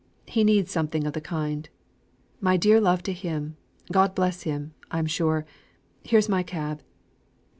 He 0.25 0.43
needs 0.43 0.71
something 0.71 1.05
of 1.05 1.13
the 1.13 1.21
kind 1.21 1.69
my 2.39 2.57
dear 2.57 2.81
love 2.81 3.03
to 3.03 3.13
him 3.13 3.55
God 3.91 4.15
bless 4.15 4.41
him. 4.41 4.73
I'm 4.89 5.05
sure 5.05 5.45
here's 6.03 6.27
my 6.27 6.41
cab. 6.41 6.81